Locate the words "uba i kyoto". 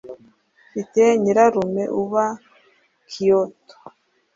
2.01-3.75